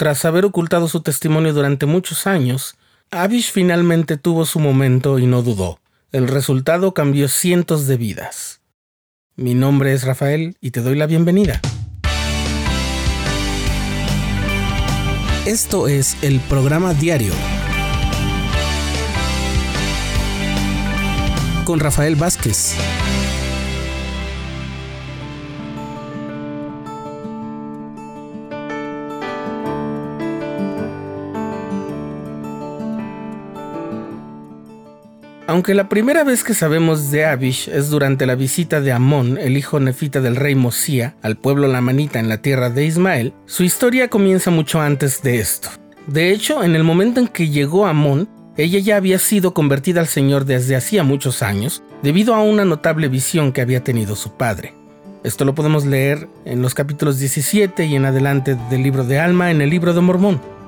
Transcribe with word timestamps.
tras 0.00 0.24
haber 0.24 0.46
ocultado 0.46 0.88
su 0.88 1.02
testimonio 1.02 1.52
durante 1.52 1.84
muchos 1.84 2.26
años, 2.26 2.74
Abish 3.10 3.52
finalmente 3.52 4.16
tuvo 4.16 4.46
su 4.46 4.58
momento 4.58 5.18
y 5.18 5.26
no 5.26 5.42
dudó. 5.42 5.78
El 6.10 6.26
resultado 6.26 6.94
cambió 6.94 7.28
cientos 7.28 7.86
de 7.86 7.98
vidas. 7.98 8.62
Mi 9.36 9.52
nombre 9.52 9.92
es 9.92 10.04
Rafael 10.04 10.56
y 10.58 10.70
te 10.70 10.80
doy 10.80 10.96
la 10.96 11.04
bienvenida. 11.04 11.60
Esto 15.44 15.86
es 15.86 16.16
el 16.22 16.40
programa 16.48 16.94
diario 16.94 17.34
con 21.66 21.78
Rafael 21.78 22.16
Vázquez. 22.16 22.74
Aunque 35.50 35.74
la 35.74 35.88
primera 35.88 36.22
vez 36.22 36.44
que 36.44 36.54
sabemos 36.54 37.10
de 37.10 37.24
Abish 37.24 37.68
es 37.70 37.90
durante 37.90 38.24
la 38.24 38.36
visita 38.36 38.80
de 38.80 38.92
Amón, 38.92 39.36
el 39.36 39.56
hijo 39.56 39.80
nefita 39.80 40.20
del 40.20 40.36
rey 40.36 40.54
Mosía, 40.54 41.16
al 41.22 41.36
pueblo 41.36 41.66
Lamanita 41.66 42.20
en 42.20 42.28
la 42.28 42.40
tierra 42.40 42.70
de 42.70 42.84
Ismael, 42.84 43.32
su 43.46 43.64
historia 43.64 44.06
comienza 44.06 44.52
mucho 44.52 44.80
antes 44.80 45.24
de 45.24 45.40
esto. 45.40 45.68
De 46.06 46.30
hecho, 46.30 46.62
en 46.62 46.76
el 46.76 46.84
momento 46.84 47.18
en 47.18 47.26
que 47.26 47.48
llegó 47.48 47.88
Amón, 47.88 48.28
ella 48.56 48.78
ya 48.78 48.94
había 48.94 49.18
sido 49.18 49.52
convertida 49.52 49.98
al 49.98 50.06
Señor 50.06 50.44
desde 50.44 50.76
hacía 50.76 51.02
muchos 51.02 51.42
años, 51.42 51.82
debido 52.00 52.36
a 52.36 52.44
una 52.44 52.64
notable 52.64 53.08
visión 53.08 53.50
que 53.50 53.60
había 53.60 53.82
tenido 53.82 54.14
su 54.14 54.36
padre. 54.36 54.74
Esto 55.24 55.44
lo 55.44 55.56
podemos 55.56 55.84
leer 55.84 56.28
en 56.44 56.62
los 56.62 56.74
capítulos 56.74 57.18
17 57.18 57.86
y 57.86 57.96
en 57.96 58.04
adelante 58.04 58.56
del 58.70 58.84
libro 58.84 59.02
de 59.02 59.18
Alma 59.18 59.50
en 59.50 59.60
el 59.62 59.70
libro 59.70 59.94
de 59.94 60.00
Mormón. 60.00 60.59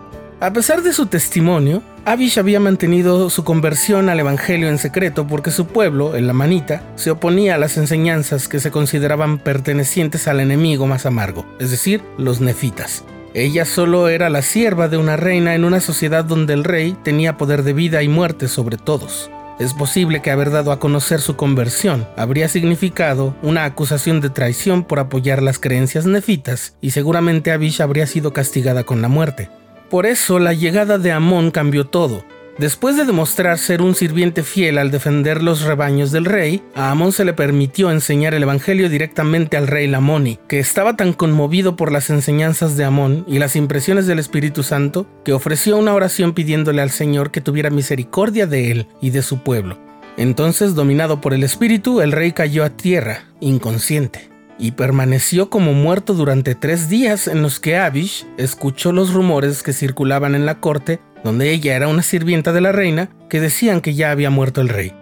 A 0.42 0.52
pesar 0.52 0.82
de 0.82 0.92
su 0.92 1.06
testimonio, 1.06 1.84
Abish 2.04 2.36
había 2.36 2.58
mantenido 2.58 3.30
su 3.30 3.44
conversión 3.44 4.08
al 4.08 4.18
Evangelio 4.18 4.68
en 4.68 4.78
secreto 4.78 5.24
porque 5.24 5.52
su 5.52 5.68
pueblo, 5.68 6.16
el 6.16 6.26
Lamanita, 6.26 6.82
se 6.96 7.12
oponía 7.12 7.54
a 7.54 7.58
las 7.58 7.76
enseñanzas 7.76 8.48
que 8.48 8.58
se 8.58 8.72
consideraban 8.72 9.38
pertenecientes 9.38 10.26
al 10.26 10.40
enemigo 10.40 10.88
más 10.88 11.06
amargo, 11.06 11.46
es 11.60 11.70
decir, 11.70 12.02
los 12.18 12.40
nefitas. 12.40 13.04
Ella 13.34 13.64
solo 13.64 14.08
era 14.08 14.30
la 14.30 14.42
sierva 14.42 14.88
de 14.88 14.96
una 14.96 15.16
reina 15.16 15.54
en 15.54 15.62
una 15.62 15.78
sociedad 15.78 16.24
donde 16.24 16.54
el 16.54 16.64
rey 16.64 16.96
tenía 17.04 17.36
poder 17.36 17.62
de 17.62 17.74
vida 17.74 18.02
y 18.02 18.08
muerte 18.08 18.48
sobre 18.48 18.78
todos. 18.78 19.30
Es 19.60 19.74
posible 19.74 20.22
que 20.22 20.32
haber 20.32 20.50
dado 20.50 20.72
a 20.72 20.80
conocer 20.80 21.20
su 21.20 21.36
conversión 21.36 22.04
habría 22.16 22.48
significado 22.48 23.36
una 23.42 23.64
acusación 23.64 24.20
de 24.20 24.30
traición 24.30 24.82
por 24.82 24.98
apoyar 24.98 25.40
las 25.40 25.60
creencias 25.60 26.04
nefitas 26.04 26.74
y 26.80 26.90
seguramente 26.90 27.52
Abish 27.52 27.80
habría 27.80 28.08
sido 28.08 28.32
castigada 28.32 28.82
con 28.82 29.02
la 29.02 29.06
muerte. 29.06 29.48
Por 29.92 30.06
eso 30.06 30.38
la 30.38 30.54
llegada 30.54 30.96
de 30.96 31.12
Amón 31.12 31.50
cambió 31.50 31.86
todo. 31.86 32.24
Después 32.56 32.96
de 32.96 33.04
demostrar 33.04 33.58
ser 33.58 33.82
un 33.82 33.94
sirviente 33.94 34.42
fiel 34.42 34.78
al 34.78 34.90
defender 34.90 35.42
los 35.42 35.64
rebaños 35.64 36.10
del 36.12 36.24
rey, 36.24 36.62
a 36.74 36.90
Amón 36.90 37.12
se 37.12 37.26
le 37.26 37.34
permitió 37.34 37.90
enseñar 37.90 38.32
el 38.32 38.42
Evangelio 38.42 38.88
directamente 38.88 39.58
al 39.58 39.66
rey 39.66 39.86
Lamoni, 39.88 40.38
que 40.48 40.60
estaba 40.60 40.96
tan 40.96 41.12
conmovido 41.12 41.76
por 41.76 41.92
las 41.92 42.08
enseñanzas 42.08 42.78
de 42.78 42.84
Amón 42.84 43.26
y 43.28 43.38
las 43.38 43.54
impresiones 43.54 44.06
del 44.06 44.18
Espíritu 44.18 44.62
Santo, 44.62 45.06
que 45.26 45.34
ofreció 45.34 45.76
una 45.76 45.92
oración 45.92 46.32
pidiéndole 46.32 46.80
al 46.80 46.90
Señor 46.90 47.30
que 47.30 47.42
tuviera 47.42 47.68
misericordia 47.68 48.46
de 48.46 48.70
él 48.70 48.86
y 49.02 49.10
de 49.10 49.20
su 49.20 49.42
pueblo. 49.42 49.78
Entonces, 50.16 50.74
dominado 50.74 51.20
por 51.20 51.34
el 51.34 51.44
Espíritu, 51.44 52.00
el 52.00 52.12
rey 52.12 52.32
cayó 52.32 52.64
a 52.64 52.70
tierra, 52.70 53.26
inconsciente 53.40 54.31
y 54.62 54.70
permaneció 54.70 55.50
como 55.50 55.72
muerto 55.74 56.14
durante 56.14 56.54
tres 56.54 56.88
días 56.88 57.26
en 57.26 57.42
los 57.42 57.58
que 57.58 57.76
Abish 57.76 58.24
escuchó 58.38 58.92
los 58.92 59.12
rumores 59.12 59.64
que 59.64 59.72
circulaban 59.72 60.36
en 60.36 60.46
la 60.46 60.60
corte, 60.60 61.00
donde 61.24 61.50
ella 61.50 61.74
era 61.74 61.88
una 61.88 62.02
sirvienta 62.02 62.52
de 62.52 62.60
la 62.60 62.70
reina, 62.70 63.10
que 63.28 63.40
decían 63.40 63.80
que 63.80 63.94
ya 63.94 64.12
había 64.12 64.30
muerto 64.30 64.60
el 64.60 64.68
rey. 64.68 64.94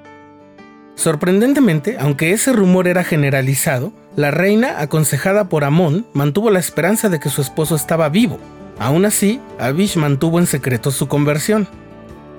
Sorprendentemente, 0.94 1.98
aunque 2.00 2.32
ese 2.32 2.54
rumor 2.54 2.88
era 2.88 3.04
generalizado, 3.04 3.92
la 4.16 4.30
reina, 4.30 4.80
aconsejada 4.80 5.50
por 5.50 5.64
Amón, 5.64 6.06
mantuvo 6.14 6.50
la 6.50 6.58
esperanza 6.58 7.10
de 7.10 7.20
que 7.20 7.28
su 7.28 7.42
esposo 7.42 7.76
estaba 7.76 8.08
vivo. 8.08 8.38
Aún 8.78 9.04
así, 9.04 9.40
Abish 9.58 9.96
mantuvo 9.96 10.38
en 10.38 10.46
secreto 10.46 10.90
su 10.90 11.06
conversión. 11.06 11.68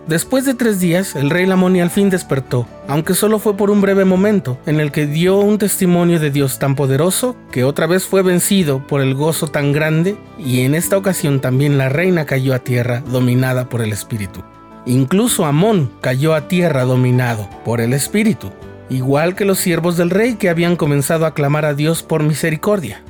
Después 0.07 0.45
de 0.45 0.56
tres 0.56 0.79
días, 0.79 1.16
el 1.16 1.29
rey 1.29 1.45
Lamoni 1.45 1.79
al 1.79 1.91
fin 1.91 2.09
despertó, 2.09 2.67
aunque 2.88 3.13
solo 3.13 3.38
fue 3.38 3.56
por 3.56 3.69
un 3.69 3.81
breve 3.81 4.03
momento, 4.03 4.57
en 4.66 4.79
el 4.79 4.91
que 4.91 5.06
dio 5.06 5.38
un 5.39 5.59
testimonio 5.59 6.19
de 6.19 6.31
Dios 6.31 6.57
tan 6.57 6.75
poderoso 6.75 7.35
que 7.51 7.63
otra 7.63 7.85
vez 7.85 8.06
fue 8.06 8.23
vencido 8.23 8.85
por 8.88 9.01
el 9.01 9.13
gozo 9.13 9.47
tan 9.47 9.72
grande, 9.72 10.17
y 10.40 10.61
en 10.61 10.73
esta 10.73 10.97
ocasión 10.97 11.40
también 11.40 11.78
la 11.78 11.88
reina 11.88 12.25
cayó 12.25 12.56
a 12.56 12.59
tierra 12.59 13.01
dominada 13.11 13.69
por 13.69 13.81
el 13.81 13.94
Espíritu. 13.94 14.41
Incluso 14.88 15.45
Amón 15.45 15.91
cayó 16.01 16.34
a 16.34 16.47
tierra 16.47 16.84
dominado 16.84 17.47
por 17.63 17.79
el 17.79 17.94
Espíritu, 17.94 18.51
igual 18.90 19.35
que 19.35 19.45
los 19.45 19.59
siervos 19.59 19.97
del 19.97 20.09
rey 20.09 20.34
que 20.34 20.50
habían 20.50 20.75
comenzado 20.75 21.28
a 21.28 21.35
clamar 21.35 21.66
a 21.66 21.75
Dios 21.75 22.01
por 22.01 22.23
misericordia. 22.23 23.03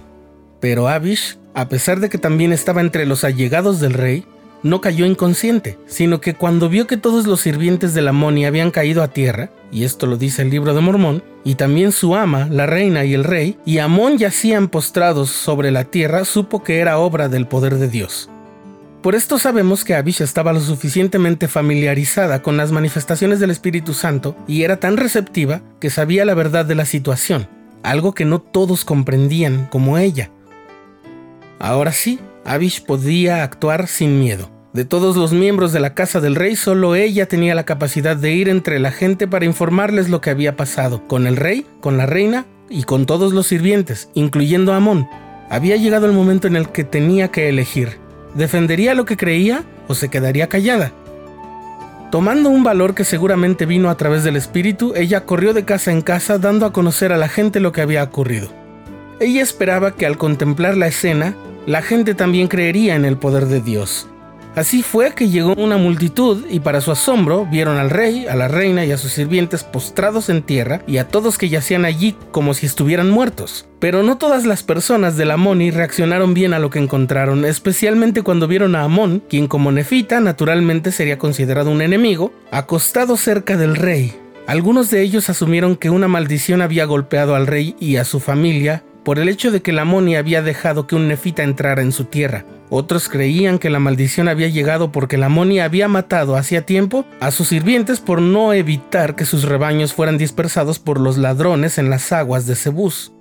Pero 0.60 0.90
Abish, 0.90 1.38
a 1.54 1.70
pesar 1.70 2.02
de 2.02 2.10
que 2.10 2.18
también 2.18 2.52
estaba 2.52 2.82
entre 2.82 3.06
los 3.06 3.24
allegados 3.24 3.80
del 3.80 3.94
rey, 3.94 4.26
no 4.64 4.82
cayó 4.82 5.06
inconsciente, 5.06 5.78
sino 5.86 6.22
que 6.22 6.34
cuando 6.34 6.70
vio 6.70 6.88
que 6.88 6.98
todos 6.98 7.26
los 7.28 7.42
sirvientes 7.42 7.94
de 7.94 8.02
la 8.02 8.12
habían 8.12 8.72
caído 8.72 9.04
a 9.04 9.08
tierra, 9.08 9.50
y 9.72 9.84
esto 9.84 10.06
lo 10.06 10.18
dice 10.18 10.42
el 10.42 10.50
libro 10.50 10.74
de 10.74 10.82
Mormón, 10.82 11.24
y 11.44 11.56
también 11.56 11.92
su 11.92 12.16
ama, 12.16 12.48
la 12.50 12.66
reina 12.66 13.04
y 13.04 13.14
el 13.14 13.24
rey, 13.24 13.58
y 13.66 13.80
Amón 13.80 14.18
yacían 14.18 14.68
postrados 14.68 15.30
sobre 15.30 15.72
la 15.72 15.86
tierra, 15.86 16.26
supo 16.26 16.64
que 16.64 16.80
era 16.80 17.00
obra 17.00 17.30
del 17.30 17.48
poder 17.48 17.76
de 17.76 17.88
Dios. 17.88 18.30
Por 19.02 19.16
esto 19.16 19.40
sabemos 19.40 19.84
que 19.84 19.96
Abish 19.96 20.22
estaba 20.22 20.54
lo 20.54 20.60
suficientemente 20.60 21.48
familiarizada 21.48 22.44
con 22.44 22.56
las 22.56 22.72
manifestaciones 22.72 23.40
del 23.40 23.50
Espíritu 23.50 23.96
Santo 23.96 24.36
y 24.48 24.62
era 24.62 24.80
tan 24.80 24.96
receptiva 24.96 25.62
que 25.80 25.90
sabía 25.90 26.24
la 26.24 26.36
verdad 26.36 26.66
de 26.66 26.76
la 26.76 26.86
situación, 26.86 27.48
algo 27.82 28.14
que 28.14 28.26
no 28.26 28.40
todos 28.40 28.86
comprendían 28.86 29.66
como 29.72 29.98
ella. 29.98 30.30
Ahora 31.58 31.92
sí, 31.92 32.20
Abish 32.46 32.84
podía 32.84 33.44
actuar 33.44 33.88
sin 33.88 34.20
miedo. 34.20 34.50
De 34.74 34.86
todos 34.86 35.18
los 35.18 35.34
miembros 35.34 35.74
de 35.74 35.82
la 35.82 35.94
casa 35.94 36.22
del 36.22 36.36
rey, 36.36 36.56
solo 36.56 36.96
ella 36.96 37.28
tenía 37.28 37.56
la 37.56 37.66
capacidad 37.66 38.16
de 38.16 38.32
ir 38.32 38.48
entre 38.48 38.80
la 38.80 38.92
gente 38.92 39.28
para 39.28 39.46
informarles 39.46 40.10
lo 40.10 40.22
que 40.22 40.30
había 40.30 40.56
pasado, 40.56 41.06
con 41.08 41.28
el 41.28 41.36
rey, 41.36 41.66
con 41.82 41.98
la 41.98 42.06
reina 42.06 42.46
y 42.70 42.84
con 42.84 43.06
todos 43.06 43.34
los 43.34 43.48
sirvientes, 43.48 44.10
incluyendo 44.14 44.72
a 44.72 44.78
Amón. 44.78 45.08
Había 45.50 45.76
llegado 45.76 46.06
el 46.06 46.14
momento 46.14 46.48
en 46.48 46.56
el 46.56 46.70
que 46.70 46.86
tenía 46.86 47.28
que 47.30 47.50
elegir. 47.50 48.00
¿Defendería 48.34 48.96
lo 48.96 49.04
que 49.04 49.18
creía 49.18 49.66
o 49.90 49.94
se 49.94 50.08
quedaría 50.08 50.48
callada? 50.48 50.94
Tomando 52.10 52.50
un 52.50 52.64
valor 52.64 52.96
que 52.96 53.04
seguramente 53.04 53.66
vino 53.66 53.90
a 53.90 53.98
través 53.98 54.24
del 54.24 54.38
espíritu, 54.38 54.94
ella 54.96 55.26
corrió 55.26 55.54
de 55.54 55.66
casa 55.66 55.92
en 55.92 56.02
casa 56.02 56.38
dando 56.38 56.66
a 56.66 56.74
conocer 56.74 57.12
a 57.12 57.18
la 57.18 57.28
gente 57.28 57.60
lo 57.60 57.74
que 57.74 57.82
había 57.82 58.04
ocurrido. 58.04 58.50
Ella 59.20 59.42
esperaba 59.42 59.96
que 59.96 60.06
al 60.06 60.18
contemplar 60.18 60.78
la 60.78 60.88
escena, 60.88 61.36
la 61.66 61.82
gente 61.82 62.16
también 62.16 62.48
creería 62.48 62.96
en 62.96 63.06
el 63.06 63.18
poder 63.18 63.46
de 63.46 63.62
Dios. 63.62 64.08
Así 64.54 64.84
fue 64.84 65.14
que 65.14 65.30
llegó 65.30 65.54
una 65.54 65.78
multitud 65.78 66.46
y 66.50 66.60
para 66.60 66.82
su 66.82 66.92
asombro 66.92 67.48
vieron 67.50 67.78
al 67.78 67.90
rey, 67.90 68.28
a 68.28 68.36
la 68.36 68.50
reina 68.50 68.84
y 68.84 68.92
a 68.92 68.98
sus 68.98 69.14
sirvientes 69.14 69.64
postrados 69.64 70.28
en 70.28 70.44
tierra 70.44 70.82
y 70.88 70.98
a 70.98 71.08
todos 71.08 71.38
que 71.38 71.48
yacían 71.48 71.86
allí 71.86 72.18
como 72.32 72.54
si 72.54 72.66
estuvieran 72.66 73.10
muertos. 73.10 73.66
Pero 73.80 74.04
no 74.04 74.18
todas 74.18 74.46
las 74.46 74.62
personas 74.62 75.16
de 75.16 75.32
Amoni 75.32 75.72
reaccionaron 75.72 76.34
bien 76.34 76.54
a 76.54 76.60
lo 76.60 76.70
que 76.70 76.80
encontraron, 76.80 77.46
especialmente 77.46 78.24
cuando 78.24 78.50
vieron 78.50 78.76
a 78.76 78.84
Amón, 78.84 79.24
quien 79.30 79.48
como 79.48 79.72
nefita 79.72 80.20
naturalmente 80.20 80.92
sería 80.92 81.18
considerado 81.18 81.72
un 81.72 81.82
enemigo, 81.82 82.34
acostado 82.52 83.16
cerca 83.16 83.56
del 83.56 83.78
rey. 83.78 84.14
Algunos 84.48 84.92
de 84.92 85.02
ellos 85.02 85.30
asumieron 85.30 85.78
que 85.78 85.90
una 85.90 86.10
maldición 86.10 86.62
había 86.62 86.84
golpeado 86.84 87.36
al 87.36 87.48
rey 87.48 87.74
y 87.80 87.96
a 87.96 88.04
su 88.04 88.20
familia 88.20 88.84
por 89.04 89.20
el 89.20 89.30
hecho 89.30 89.52
de 89.52 89.62
que 89.62 89.72
la 89.72 89.86
Moni 89.86 90.16
había 90.16 90.42
dejado 90.42 90.88
que 90.88 90.96
un 90.96 91.08
nefita 91.08 91.44
entrara 91.44 91.82
en 91.82 91.92
su 91.92 92.06
tierra. 92.06 92.46
Otros 92.70 93.10
creían 93.10 93.60
que 93.60 93.70
la 93.70 93.80
maldición 93.80 94.28
había 94.28 94.48
llegado 94.48 94.92
porque 94.92 95.18
la 95.18 95.30
Moni 95.30 95.60
había 95.60 95.88
matado 95.88 96.36
hacía 96.36 96.66
tiempo 96.66 97.06
a 97.20 97.32
sus 97.32 97.50
sirvientes 97.50 98.00
por 98.00 98.22
no 98.22 98.54
evitar 98.54 99.16
que 99.16 99.26
sus 99.26 99.44
rebaños 99.44 99.94
fueran 99.94 100.18
dispersados 100.18 100.80
por 100.80 101.00
los 101.00 101.18
ladrones 101.18 101.78
en 101.78 101.90
las 101.90 102.12
aguas 102.12 102.46
de 102.48 102.56
Cebús. 102.56 103.12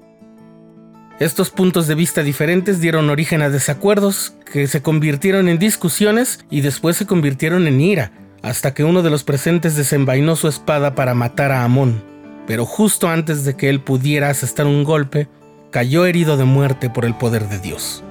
Estos 1.19 1.51
puntos 1.51 1.87
de 1.87 1.95
vista 1.95 2.23
diferentes 2.23 2.81
dieron 2.81 3.11
origen 3.11 3.43
a 3.43 3.51
desacuerdos 3.51 4.35
que 4.51 4.67
se 4.67 4.81
convirtieron 4.81 5.49
en 5.49 5.59
discusiones 5.59 6.45
y 6.49 6.63
después 6.63 6.97
se 6.97 7.07
convirtieron 7.07 7.67
en 7.67 7.81
ira, 7.81 8.13
hasta 8.43 8.73
que 8.73 8.85
uno 8.85 9.03
de 9.03 9.11
los 9.11 9.23
presentes 9.23 9.77
desenvainó 9.77 10.35
su 10.35 10.49
espada 10.49 10.95
para 10.95 11.13
matar 11.13 11.53
a 11.53 11.63
Amón. 11.63 12.03
Pero 12.47 12.65
justo 12.65 13.09
antes 13.09 13.45
de 13.45 13.55
que 13.55 13.69
él 13.69 13.81
pudiera 13.81 14.31
asestar 14.31 14.67
un 14.67 14.83
golpe, 14.83 15.29
cayó 15.71 16.05
herido 16.05 16.37
de 16.37 16.45
muerte 16.45 16.91
por 16.91 17.05
el 17.05 17.15
poder 17.15 17.49
de 17.49 17.59
Dios. 17.59 18.03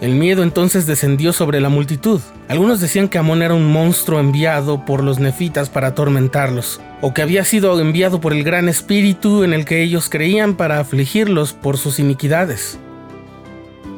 El 0.00 0.14
miedo 0.14 0.42
entonces 0.42 0.86
descendió 0.86 1.32
sobre 1.32 1.60
la 1.60 1.68
multitud. 1.68 2.20
Algunos 2.48 2.80
decían 2.80 3.08
que 3.08 3.18
Amón 3.18 3.42
era 3.42 3.52
un 3.54 3.70
monstruo 3.70 4.18
enviado 4.18 4.86
por 4.86 5.04
los 5.04 5.18
nefitas 5.18 5.68
para 5.68 5.88
atormentarlos, 5.88 6.80
o 7.02 7.12
que 7.12 7.20
había 7.20 7.44
sido 7.44 7.78
enviado 7.78 8.20
por 8.20 8.32
el 8.32 8.42
gran 8.42 8.68
espíritu 8.68 9.44
en 9.44 9.52
el 9.52 9.66
que 9.66 9.82
ellos 9.82 10.08
creían 10.08 10.54
para 10.56 10.80
afligirlos 10.80 11.52
por 11.52 11.76
sus 11.76 11.98
iniquidades. 11.98 12.78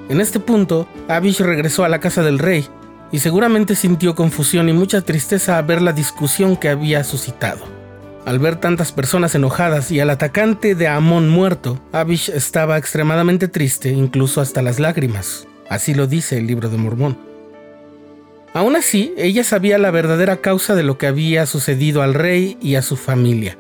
En 0.09 0.21
este 0.21 0.41
punto, 0.41 0.89
Abish 1.09 1.41
regresó 1.41 1.85
a 1.85 1.89
la 1.89 2.01
casa 2.01 2.23
del 2.23 2.41
rey 2.41 2.67
y 3.13 3.21
seguramente 3.21 3.77
sintió 3.77 4.17
confusión 4.17 4.69
y 4.69 4.73
mucha 4.73 5.03
tristeza 5.03 5.57
al 5.57 5.65
ver 5.65 5.81
la 5.83 5.93
discusión 5.93 6.57
que 6.57 6.69
había 6.69 7.05
suscitado. 7.05 7.72
Al 8.25 8.39
ver 8.39 8.57
tantas 8.57 8.93
personas 8.93 9.35
enojadas 9.35 9.91
y 9.91 9.99
al 9.99 10.09
atacante 10.09 10.77
de 10.77 10.87
Amón 10.87 11.29
muerto, 11.29 11.81
Abish 11.91 12.29
estaba 12.31 12.79
extremadamente 12.79 13.49
triste, 13.49 13.91
incluso 13.91 14.41
hasta 14.41 14.63
las 14.63 14.79
lágrimas. 14.79 15.49
Así 15.69 15.93
lo 15.93 16.07
dice 16.07 16.39
el 16.39 16.47
libro 16.47 16.69
de 16.69 16.77
Mormón. 16.77 17.19
Aún 18.55 18.77
así, 18.77 19.13
ella 19.17 19.43
sabía 19.43 19.77
la 19.79 19.91
verdadera 19.91 20.37
causa 20.37 20.77
de 20.77 20.85
lo 20.85 20.99
que 20.99 21.09
había 21.09 21.47
sucedido 21.47 22.03
al 22.03 22.15
rey 22.15 22.59
y 22.61 22.77
a 22.77 22.83
su 22.83 22.97
familia. 22.97 23.57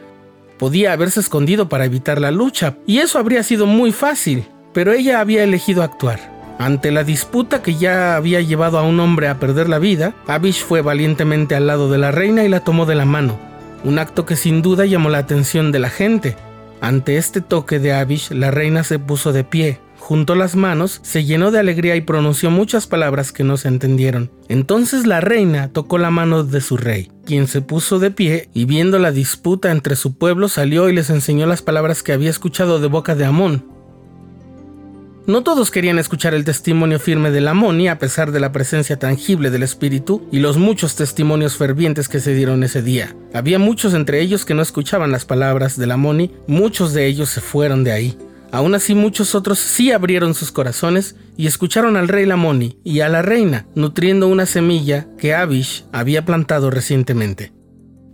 Podía 0.59 0.93
haberse 0.93 1.19
escondido 1.19 1.69
para 1.69 1.87
evitar 1.87 2.20
la 2.20 2.31
lucha, 2.31 2.76
y 2.87 2.99
eso 2.99 3.19
habría 3.19 3.43
sido 3.43 3.67
muy 3.67 3.91
fácil, 3.91 4.44
pero 4.73 4.93
ella 4.93 5.20
había 5.20 5.43
elegido 5.43 5.82
actuar. 5.82 6.20
Ante 6.61 6.93
la 6.93 7.03
disputa 7.03 7.62
que 7.62 7.75
ya 7.75 8.15
había 8.15 8.41
llevado 8.41 8.79
a 8.79 8.82
un 8.82 9.00
hombre 9.00 9.26
a 9.26 9.41
perder 9.41 9.69
la 9.69 9.81
vida, 9.81 10.15
Abish 10.29 10.62
fue 10.62 10.82
valientemente 10.82 11.56
al 11.56 11.67
lado 11.67 11.91
de 11.91 11.99
la 11.99 12.12
reina 12.12 12.44
y 12.44 12.49
la 12.49 12.61
tomó 12.61 12.87
de 12.87 12.94
la 12.94 13.06
mano, 13.06 13.52
un 13.84 13.99
acto 13.99 14.26
que 14.26 14.37
sin 14.37 14.62
duda 14.62 14.87
llamó 14.87 15.11
la 15.11 15.19
atención 15.19 15.73
de 15.73 15.79
la 15.79 15.90
gente. 15.90 16.37
Ante 16.81 17.17
este 17.17 17.40
toque 17.40 17.79
de 17.79 17.93
Abish, 17.93 18.31
la 18.31 18.50
reina 18.50 18.82
se 18.84 18.99
puso 18.99 19.32
de 19.32 19.44
pie, 19.44 19.81
juntó 19.99 20.34
las 20.34 20.56
manos, 20.56 21.00
se 21.02 21.25
llenó 21.25 21.50
de 21.50 21.61
alegría 21.61 21.94
y 21.94 22.00
pronunció 22.00 22.50
muchas 22.50 22.87
palabras 22.87 23.31
que 23.32 23.44
no 23.44 23.56
se 23.56 23.69
entendieron. 23.69 24.32
Entonces 24.49 25.06
la 25.06 25.20
reina 25.20 25.69
tocó 25.69 25.99
la 25.99 26.11
mano 26.11 26.43
de 26.43 26.61
su 26.61 26.76
rey, 26.76 27.11
quien 27.25 27.46
se 27.46 27.61
puso 27.62 28.00
de 28.00 28.11
pie 28.11 28.49
y 28.52 28.64
viendo 28.64 28.99
la 28.99 29.12
disputa 29.12 29.70
entre 29.70 29.94
su 29.94 30.19
pueblo 30.19 30.49
salió 30.49 30.88
y 30.88 30.93
les 30.93 31.08
enseñó 31.08 31.46
las 31.46 31.62
palabras 31.62 32.02
que 32.02 32.12
había 32.12 32.31
escuchado 32.31 32.81
de 32.81 32.88
boca 32.88 33.14
de 33.14 33.25
Amón. 33.25 33.72
No 35.25 35.45
todos 35.45 35.71
querían 35.71 36.01
escuchar 36.01 36.35
el 36.35 36.45
testimonio 36.45 36.99
firme 36.99 37.31
de 37.31 37.41
la 37.41 37.55
Moni 37.55 37.87
a 37.87 38.01
pesar 38.01 38.33
de 38.33 38.41
la 38.41 38.51
presencia 38.51 38.99
tangible 38.99 39.51
del 39.51 39.63
Espíritu 39.63 40.27
y 40.33 40.41
los 40.41 40.57
muchos 40.59 40.97
testimonios 40.97 41.57
fervientes 41.57 42.09
que 42.09 42.19
se 42.19 42.35
dieron 42.35 42.65
ese 42.65 42.83
día. 42.83 43.15
Había 43.33 43.61
muchos 43.61 43.95
entre 43.95 44.21
ellos 44.21 44.45
que 44.45 44.55
no 44.55 44.63
escuchaban 44.63 45.13
las 45.13 45.25
palabras 45.25 45.79
de 45.79 45.87
la 45.87 45.97
Moni, 45.97 46.33
muchos 46.49 46.93
de 46.93 47.07
ellos 47.07 47.29
se 47.29 47.41
fueron 47.41 47.85
de 47.85 47.93
ahí. 47.93 48.19
Aún 48.51 48.75
así 48.75 48.97
muchos 48.97 49.37
otros 49.37 49.61
sí 49.61 49.93
abrieron 49.93 50.35
sus 50.35 50.51
corazones 50.51 51.15
y 51.37 51.47
escucharon 51.47 51.97
al 51.97 52.09
rey 52.09 52.27
Lamoni 52.27 52.81
y 52.83 53.01
a 53.01 53.09
la 53.09 53.23
reina, 53.23 53.67
nutriendo 53.77 54.27
una 54.27 54.45
semilla 54.45 55.07
que 55.19 55.35
Abish 55.35 55.85
había 55.93 56.25
plantado 56.25 56.71
recientemente. 56.71 57.53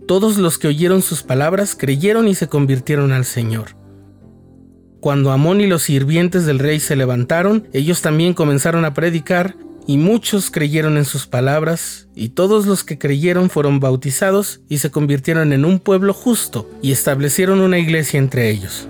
Todos 0.07 0.37
los 0.37 0.59
que 0.59 0.67
oyeron 0.67 1.01
sus 1.01 1.23
palabras 1.23 1.75
creyeron 1.75 2.27
y 2.27 2.35
se 2.35 2.47
convirtieron 2.47 3.11
al 3.11 3.25
Señor. 3.25 3.78
Cuando 4.99 5.31
Amón 5.31 5.61
y 5.61 5.67
los 5.67 5.83
sirvientes 5.83 6.45
del 6.45 6.59
rey 6.59 6.79
se 6.79 6.95
levantaron, 6.95 7.67
ellos 7.71 8.01
también 8.01 8.33
comenzaron 8.33 8.83
a 8.83 8.93
predicar, 8.93 9.55
y 9.87 9.97
muchos 9.97 10.51
creyeron 10.51 10.97
en 10.97 11.05
sus 11.05 11.25
palabras, 11.25 12.07
y 12.15 12.29
todos 12.29 12.65
los 12.67 12.83
que 12.83 12.97
creyeron 12.97 13.49
fueron 13.49 13.79
bautizados 13.79 14.59
y 14.69 14.79
se 14.79 14.91
convirtieron 14.91 15.53
en 15.53 15.65
un 15.65 15.79
pueblo 15.79 16.13
justo, 16.13 16.69
y 16.81 16.91
establecieron 16.91 17.61
una 17.61 17.79
iglesia 17.79 18.17
entre 18.17 18.49
ellos. 18.49 18.87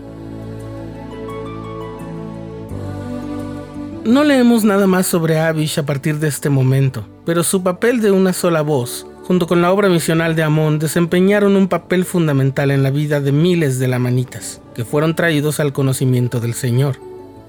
No 4.03 4.23
leemos 4.23 4.63
nada 4.63 4.87
más 4.87 5.05
sobre 5.05 5.39
Abish 5.39 5.77
a 5.77 5.85
partir 5.85 6.17
de 6.17 6.27
este 6.27 6.49
momento, 6.49 7.07
pero 7.25 7.43
su 7.43 7.61
papel 7.61 8.01
de 8.01 8.11
una 8.11 8.33
sola 8.33 8.61
voz 8.61 9.05
junto 9.29 9.45
con 9.45 9.61
la 9.61 9.71
obra 9.71 9.89
misional 9.89 10.35
de 10.35 10.41
Amón, 10.41 10.79
desempeñaron 10.79 11.55
un 11.55 11.67
papel 11.67 12.03
fundamental 12.03 12.71
en 12.71 12.81
la 12.81 12.89
vida 12.89 13.21
de 13.21 13.31
miles 13.31 13.77
de 13.77 13.87
lamanitas, 13.87 14.59
que 14.79 14.85
fueron 14.85 15.13
traídos 15.13 15.59
al 15.59 15.73
conocimiento 15.73 16.39
del 16.39 16.53
Señor. 16.53 17.01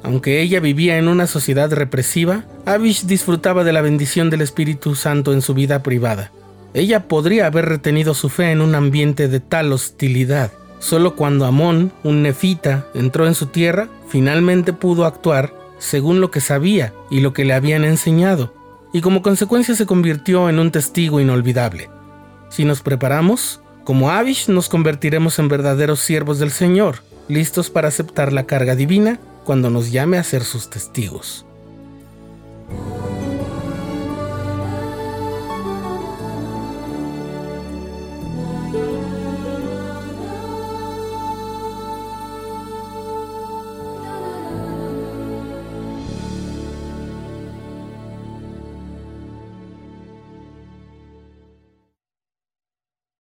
Aunque 0.03 0.43
ella 0.43 0.59
vivía 0.59 0.99
en 0.99 1.07
una 1.07 1.29
sociedad 1.29 1.73
represiva, 1.73 2.45
Abish 2.67 3.07
disfrutaba 3.07 3.63
de 3.63 3.73
la 3.73 3.83
bendición 3.83 4.31
del 4.31 4.41
Espíritu 4.41 4.97
Santo 4.97 5.33
en 5.33 5.41
su 5.41 5.55
vida 5.55 5.81
privada. 5.85 6.33
Ella 6.75 7.07
podría 7.07 7.47
haber 7.47 7.67
retenido 7.67 8.15
su 8.15 8.31
fe 8.31 8.51
en 8.51 8.61
un 8.61 8.75
ambiente 8.75 9.29
de 9.29 9.39
tal 9.39 9.73
hostilidad. 9.73 10.51
Solo 10.81 11.15
cuando 11.15 11.47
Amón, 11.47 11.93
un 12.03 12.23
nefita, 12.25 12.89
entró 12.95 13.29
en 13.29 13.37
su 13.37 13.47
tierra, 13.47 13.89
finalmente 14.09 14.73
pudo 14.73 15.05
actuar 15.05 15.55
según 15.79 16.21
lo 16.21 16.33
que 16.33 16.41
sabía 16.41 16.93
y 17.13 17.21
lo 17.21 17.33
que 17.33 17.45
le 17.45 17.55
habían 17.55 17.85
enseñado, 17.85 18.53
y 18.93 19.03
como 19.03 19.23
consecuencia 19.23 19.77
se 19.77 19.87
convirtió 19.87 20.49
en 20.49 20.59
un 20.59 20.73
testigo 20.73 21.21
inolvidable. 21.21 21.91
Si 22.49 22.65
nos 22.65 22.83
preparamos, 22.83 23.61
como 23.85 24.11
Abish 24.11 24.49
nos 24.49 24.69
convertiremos 24.69 25.39
en 25.39 25.47
verdaderos 25.47 26.01
siervos 26.01 26.41
del 26.41 26.51
Señor, 26.51 27.09
listos 27.31 27.71
para 27.71 27.89
aceptar 27.89 28.33
la 28.33 28.47
carga 28.47 28.75
divina 28.75 29.19
cuando 29.45 29.71
nos 29.71 29.91
llame 29.91 30.19
a 30.19 30.25
ser 30.25 30.45
sus 30.45 30.69
testigos. 30.69 31.47